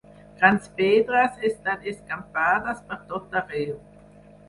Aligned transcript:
Grans 0.37 0.63
pedres 0.79 1.37
estan 1.51 1.87
escampades 1.93 2.85
per 2.91 3.01
tot 3.15 3.43
arreu. 3.45 3.81